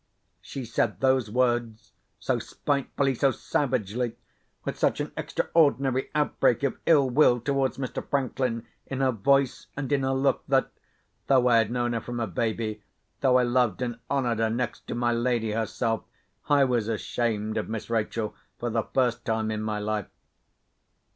[0.41, 4.15] She said those words so spitefully, so savagely,
[4.65, 8.03] with such an extraordinary outbreak of ill will towards Mr.
[8.09, 12.25] Franklin, in her voice and in her look, that—though I had known her from a
[12.25, 12.81] baby,
[13.19, 17.91] though I loved and honoured her next to my lady herself—I was ashamed of Miss
[17.91, 20.07] Rachel for the first time in my life.